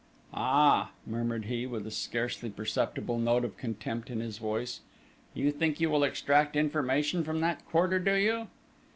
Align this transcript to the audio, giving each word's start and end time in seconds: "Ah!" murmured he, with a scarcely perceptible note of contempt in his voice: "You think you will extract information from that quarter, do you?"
"Ah!" 0.33 0.93
murmured 1.05 1.45
he, 1.45 1.67
with 1.67 1.85
a 1.85 1.91
scarcely 1.91 2.49
perceptible 2.49 3.19
note 3.19 3.45
of 3.45 3.55
contempt 3.55 4.09
in 4.09 4.19
his 4.19 4.39
voice: 4.39 4.79
"You 5.35 5.51
think 5.51 5.79
you 5.79 5.91
will 5.91 6.03
extract 6.03 6.55
information 6.55 7.23
from 7.23 7.39
that 7.41 7.63
quarter, 7.67 7.99
do 7.99 8.15
you?" 8.15 8.47